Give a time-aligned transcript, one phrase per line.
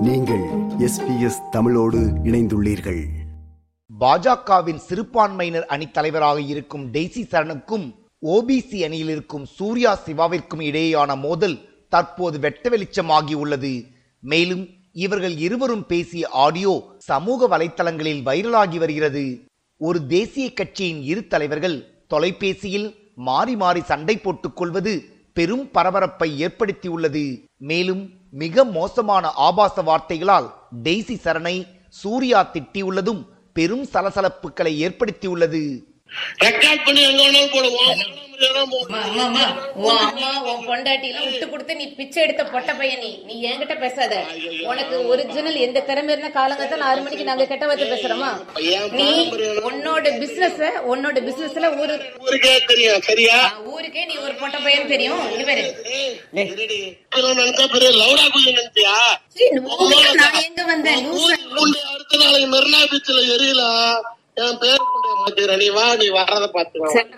[0.00, 0.42] நீங்கள்
[0.78, 3.08] எஸ்பிஎஸ் தமிழோடு இணைந்துள்ளீர்கள்.
[4.00, 7.94] பாஜகவின் சிறுபான்மையினர் அணி தலைவராக இருக்கும் டெய்சி சரணுக்கும்
[8.26, 13.84] ஓபிசி அணியில் இருக்கும் சூர்யா சிவாவிற்கும் இடையேயான மோதல் தற்போது வெட்ட வெளிச்சமாகி உள்ளது.
[14.20, 19.40] மேலும் இவர்கள் இருவரும் பேசிய ஆடியோ சமூக வலைத்தளங்களில் வைரலாகி வருகிறது.
[19.78, 25.04] ஒரு தேசிய கட்சியின் இரு தலைவர்கள் தொலைபேசியில் மாறி மாறி சண்டை போட்டுக் கொள்வது
[25.34, 27.48] பெரும் பரபரப்பை ஏற்படுத்தியுள்ளது.
[27.60, 28.02] மேலும்
[28.42, 30.48] மிக மோசமான ஆபாச வார்த்தைகளால்
[30.84, 31.56] டெய்சி சரணை
[32.00, 35.62] சூர்யா திட்டியுள்ளதும் பெரும் சலசலப்புகளை ஏற்படுத்தியுள்ளது.
[36.44, 38.00] ரெக்கார்ட் பண்ணி எங்க வேணாலும் போடுவோம்.
[39.80, 43.10] உன் அம்மா உன் பொண்டாட்டி எல்லாம் விட்டு கொடுத்து நீ பிச்சை எடுத்த பொட்ட பையன் நீ.
[43.26, 44.14] நீ என்கிட்ட பேசாத.
[44.64, 48.30] உனக்கு ஒரிஜினல் எந்த திறமை இருந்தா காலங்கத்தான் ஆறு மணிக்கு நாங்க கெட்ட வார்த்தை பேசுறோமா?
[48.94, 49.08] நீ
[49.68, 51.94] உன்னோட பிசினஸ் உன்னோட பிசினஸ்ல ஒரு
[52.24, 53.38] ஊருக்கே தெரியும் சரியா?
[53.72, 55.22] ஊருக்கே நீ ஒரு பொட்ட பையன் தெரியும்.
[55.32, 55.66] இங்க பாரு.
[60.20, 61.04] நான் எங்க வந்தேன்?
[61.90, 63.64] அடுத்த நாளைக்கு மெரினா பீச்ல எரியல
[64.36, 67.08] என் பேர் குண்டைய மாத்திர நீ வா நீ வர்றத பாத்துக்கலாம்.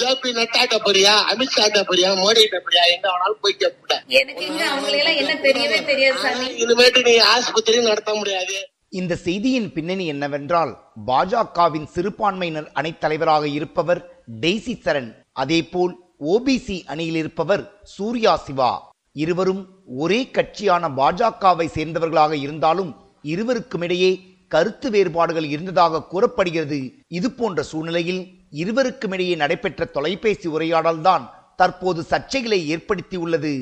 [0.00, 1.14] ஜேபி நட்டாட்ட போறியா?
[1.32, 2.10] அமித்ஷாட்ட போறியா?
[2.22, 2.82] மோடி போறியா?
[2.94, 6.46] எங்க வேணாலும் போய் கேட்ப எனக்கு இங்க அவங்களை எல்லாம் என்ன தெரியவே தெரியாது சாமி.
[6.64, 8.56] இனிமேட்டு நீ ஆஸ்பத்திரி நடத்த முடியாது.
[9.00, 10.72] இந்த செய்தியின் பின்னணி என்னவென்றால்
[11.06, 14.00] பாஜகவின் சிறுபான்மையினர் அணித் தலைவராக இருப்பவர்
[14.42, 15.10] டெய்சி சரண்.
[15.42, 15.94] அதேபோல்
[16.32, 17.62] ஓபிசி அணியில் இருப்பவர்
[17.94, 18.72] சூர்யா சிவா.
[19.12, 19.62] இருவரும்
[20.02, 22.92] ஒரே கட்சியான பாஜகவை சேர்ந்தவர்களாக இருந்தாலும்
[23.32, 24.12] இருவருக்கும் இடையே
[24.54, 26.78] கருத்து வேறுபாடுகள் இருந்ததாக கூறப்படுகிறது.
[27.18, 28.22] இது போன்ற சூழ்நிலையில்
[28.62, 31.24] இருவருக்கும் இடையே நடைபெற்ற தொலைபேசி உரையாடல்தான்
[31.60, 33.54] தற்போது சர்ச்சைகளை ஏற்படுத்தியுள்ளது.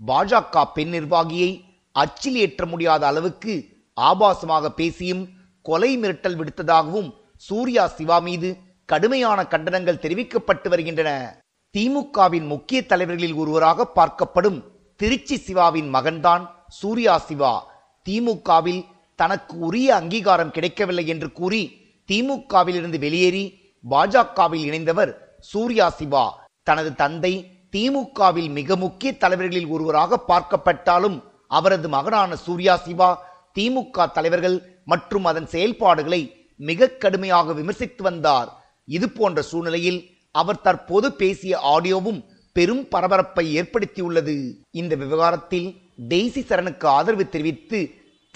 [0.00, 1.50] பாஜக பெண் நிர்வாகியை
[2.02, 3.54] அச்சில் ஏற்ற முடியாத அளவுக்கு
[3.96, 5.24] ஆபாசமாக பேசியும்
[5.68, 7.10] கொலை மிரட்டல் விடுத்ததாகவும்
[7.46, 8.48] சூர்யா சிவா மீது
[8.88, 11.10] கடுமையான கண்டனங்கள் தெரிவிக்கப்பட்டு வருகின்றன.
[11.74, 14.58] திமுகவின் முக்கிய தலைவர்களில் ஒருவராக பார்க்கப்படும்
[15.00, 16.44] திருச்சி சிவாவின் மகன்தான்
[16.80, 17.54] சூர்யா சிவா.
[18.06, 18.82] திமுகவில்
[19.20, 21.62] தனக்கு உரிய அங்கீகாரம் கிடைக்கவில்லை என்று கூறி
[22.08, 23.44] திமுகவில் இருந்து வெளியேறி
[23.84, 25.12] பாஜகவில் இணைந்தவர்
[25.50, 26.24] சூர்யா சிவா.
[26.62, 27.32] தனது தந்தை
[27.72, 31.16] திமுகவில் மிக முக்கிய தலைவர்களில் ஒருவராக பார்க்கப்பட்டாலும்
[31.48, 33.10] அவரது மகனான சூர்யா சிவா
[33.56, 36.22] திமுக தலைவர்கள் மற்றும் அதன் செயல்பாடுகளை
[36.56, 38.48] மிக கடுமையாக விமர்சித்து வந்தார்.
[38.88, 40.00] இது போன்ற சூழ்நிலையில்
[40.34, 42.20] அவர் தற்போது பேசிய ஆடியோவும்
[42.56, 44.36] பெரும் பரபரப்பை ஏற்படுத்தியுள்ளது.
[44.70, 45.68] இந்த விவகாரத்தில்
[46.10, 47.78] டெய்சி சரணுக்கு ஆதரவு தெரிவித்து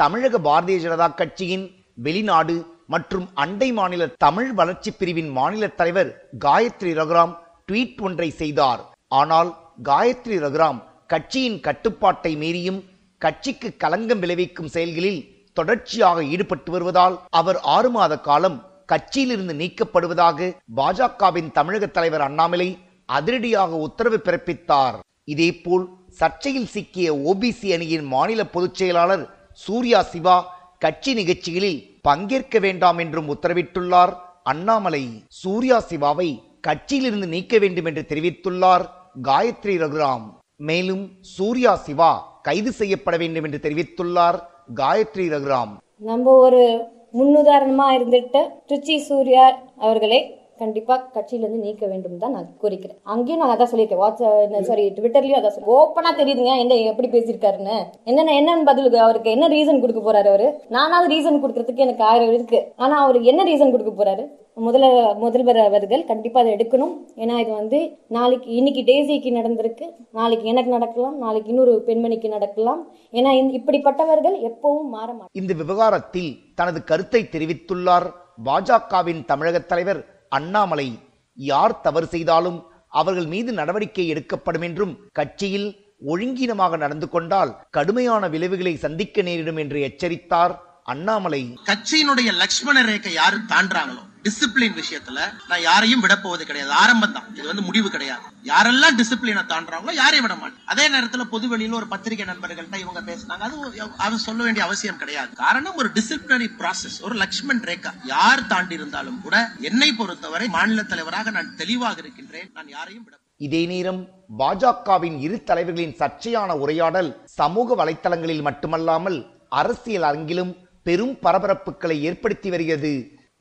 [0.00, 1.64] தமிழக பாரதிய ஜனதா கட்சியின்
[2.04, 2.54] வெளிநாடு
[2.92, 6.10] மற்றும் அண்டை மாநில தமிழ் வளர்ச்சி பிரிவின் மாநில தலைவர்
[6.44, 7.32] காயத்ரி ரகுராம்
[7.68, 8.82] ட்வீட் ஒன்றை செய்தார்.
[9.20, 9.50] ஆனால்
[9.88, 10.78] காயத்ரி ரகுராம்
[11.12, 12.78] கட்சியின் கட்டுப்பாட்டை மீறியும்
[13.22, 15.20] கட்சிக்கு களங்கம் விளைவிக்கும் செயல்களில்
[15.56, 18.58] தொடர்ச்சியாக ஈடுபட்டு வருவதால் அவர் ஆறு மாத காலம்
[18.92, 22.68] கட்சியிலிருந்து நீக்கப்படுவதாக பாஜகவின் தமிழக தலைவர் அண்ணாமலை
[23.16, 24.98] அதிரடியாக உத்தரவு பிறப்பித்தார்.
[25.32, 25.84] இதேபோல்
[26.20, 29.26] சர்ச்சையில் சிக்கிய ஓபிசி அணியின் மாநில பொதுச் செயலாளர்
[29.64, 34.12] சூர்யா சிவா கட்சி நிகழ்ச்சிகளில் பங்கேற்க வேண்டாம் என்றும் உத்தரவிட்டுள்ளார்.
[34.42, 38.84] அண்ணாமலை சூர்யா சிவாவை கட்சியிலிருந்து நீக்க வேண்டும் என்று தெரிவித்துள்ளார்.
[39.22, 40.22] காயத்ரி ரகுராம்.
[40.56, 44.38] மேலும் சூர்யா சிவா கைது செய்யப்பட வேண்டும் என்று தெரிவித்துள்ளார்.
[44.76, 45.72] காயத்ரி ரகுராம்.
[45.96, 53.42] நம்ம ஒரு முன்னுதாரணமா இருந்துட்டு திருச்சி சூர்யா அவர்களை கண்டிப்பா கட்சியிலேருந்து நீக்க வேண்டும் தான் நான் கோரிக்கிறேன் அங்கேயும்
[53.42, 54.02] நான் அதான் சொல்லியிருக்கேன்.
[54.04, 56.54] வாட்ஸ்அப் சாரி ட்விட்டர்லயும் அதான் சொல்லி ஓப்பனா தெரியுதுங்க.
[56.64, 57.76] என்ன எப்படி பேசியிருக்காருன்னு.
[58.10, 60.48] என்னென்ன என்னன்னு பதில் அவருக்கு என்ன ரீசன் கொடுக்க போறாரு அவரு?
[60.76, 62.60] நானாவது ரீசன் கொடுக்கறதுக்கு எனக்கு ஆயிரம் இருக்கு.
[62.84, 64.24] ஆனா அவரு என்ன ரீசன் கொடுக்க போறாரு?
[64.66, 64.84] முதல
[65.22, 66.94] முதல்வர் அவர்கள் கண்டிப்பா அதை எடுக்கணும்.
[67.22, 67.78] ஏன்னா இது வந்து
[68.16, 69.86] நாளைக்கு இன்னைக்கு டேசிக்கு நடந்திருக்கு.
[70.18, 71.16] நாளைக்கு எனக்கு நடக்கலாம்.
[71.24, 72.80] நாளைக்கு இன்னொரு பெண்மணிக்கு நடக்கலாம்.
[73.18, 76.30] ஏன்னா இப்படிப்பட்டவர்கள் எப்பவும் மாற மாட்டார் இந்த விவகாரத்தில்
[76.60, 78.08] தனது கருத்தை தெரிவித்துள்ளார்
[78.46, 80.98] பாஜகவின் தமிழக தலைவர் அண்ணாமலை
[81.34, 85.68] யார் தவறு செய்தாலும் அவர்கள் மீது நடவடிக்கை எடுக்கப்படும் என்றும் கட்சியில்
[86.06, 91.54] ஒழுங்கீனமாக நடந்து கொண்டால் கடுமையான விளைவுகளை சந்திக்க நேரிடும் என்று எச்சரித்தார் அண்ணாமலை.
[91.64, 95.18] கட்சியினுடைய லட்சுமண ரேகை யாரு தாண்டாங்களோ டிசிப்ளின் விஷயத்துல
[95.48, 96.72] நான் யாரையும் விட போவது கிடையாது.
[96.82, 98.24] ஆரம்பம் தான் இது வந்து முடிவு கிடையாது.
[98.50, 100.64] யாரெல்லாம் டிசிப்ளினை தாண்டாங்களோ யாரையும் விட மாட்டேன்.
[100.72, 103.44] அதே நேரத்துல பொதுவெளியில ஒரு பத்திரிகை நண்பர்கள்ட்ட இவங்க பேசினாங்க.
[103.48, 105.30] அது அது சொல்ல வேண்டிய அவசியம் கிடையாது.
[105.44, 107.92] காரணம் ஒரு டிசிப்ளினரி ப்ராசஸ் ஒரு லக்ஷ்மண் ரேகா.
[108.04, 109.36] யார் தாண்டி இருந்தாலும் கூட
[109.70, 112.50] என்னை பொறுத்தவரை மாநில தலைவராக நான் தெளிவாக இருக்கின்றேன்.
[112.54, 113.16] நான் யாரையும் விட
[113.46, 114.00] இதே நேரம்
[114.38, 119.18] பாஜகவின் இரு தலைவர்களின் சர்ச்சையான உரையாடல் சமூக வலைத்தளங்களில் மட்டுமல்லாமல்
[119.60, 120.50] அரசியல் அரங்கிலும்
[120.86, 122.92] பெரும் பரபரப்புகளை ஏற்படுத்தி வருகிறது.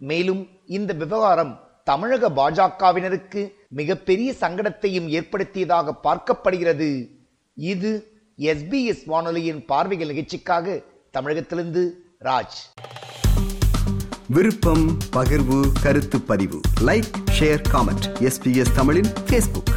[0.09, 7.09] மேலும் இந்த விவகாரம் தமிழக பாஜகவினருக்கு மிகப்பெரிய சங்கடத்தையும் ஏற்படுத்தியதாக பார்க்கப்படுகிறது.
[7.55, 10.81] இது எஸ்பிஎஸ் வானொலியின் பார்வைகள் நிகழ்ச்சிக்காக
[11.11, 11.91] தமிழகத்திலிருந்து
[12.23, 12.57] ராஜ்.
[14.27, 16.59] விருப்பம் பகிர்வு கருத்து பதிவு.
[16.81, 17.09] லைக்
[17.39, 19.73] ஷேர் காமெண்ட் எஸ்பிஎஸ் தமிழின் பேஸ்புக்